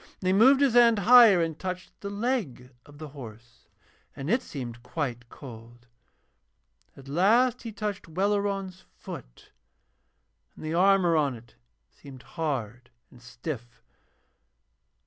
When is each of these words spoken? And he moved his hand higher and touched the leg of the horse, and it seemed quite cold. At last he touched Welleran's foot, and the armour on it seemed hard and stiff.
And 0.19 0.25
he 0.25 0.33
moved 0.33 0.61
his 0.61 0.73
hand 0.73 0.97
higher 0.97 1.43
and 1.43 1.59
touched 1.59 1.91
the 2.01 2.09
leg 2.09 2.71
of 2.87 2.97
the 2.97 3.09
horse, 3.09 3.67
and 4.15 4.31
it 4.31 4.41
seemed 4.41 4.81
quite 4.81 5.29
cold. 5.29 5.85
At 6.97 7.07
last 7.07 7.61
he 7.61 7.71
touched 7.71 8.07
Welleran's 8.07 8.83
foot, 8.95 9.51
and 10.55 10.65
the 10.65 10.73
armour 10.73 11.15
on 11.15 11.35
it 11.35 11.53
seemed 11.91 12.23
hard 12.23 12.89
and 13.11 13.21
stiff. 13.21 13.83